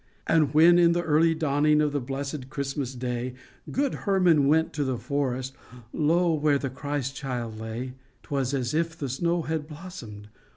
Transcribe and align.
And 0.25 0.51
when, 0.51 0.79
in 0.79 0.93
the 0.93 1.03
early 1.03 1.35
dawning 1.35 1.79
of 1.79 1.91
the 1.91 1.99
blessed 1.99 2.49
Christmas 2.49 2.95
Day, 2.95 3.35
Good 3.71 3.93
Hermann 3.93 4.47
went 4.47 4.73
to 4.73 4.83
the 4.83 4.97
forest, 4.97 5.53
lo, 5.93 6.33
where 6.33 6.57
the 6.57 6.71
Christ 6.71 7.15
child 7.15 7.59
lay, 7.59 7.93
'T 8.23 8.27
was 8.31 8.51
as 8.55 8.73
if 8.73 8.97
the 8.97 9.09
snow 9.09 9.43
had 9.43 9.67
blossomed 9.67 10.29